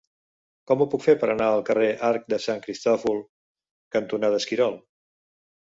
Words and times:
Com 0.69 0.79
ho 0.81 0.87
puc 0.93 1.03
fer 1.07 1.15
per 1.23 1.29
anar 1.33 1.49
al 1.57 1.61
carrer 1.67 1.91
Arc 2.09 2.25
de 2.35 2.41
Sant 2.47 2.65
Cristòfol 2.65 3.23
cantonada 3.99 4.45
Esquirol? 4.45 4.85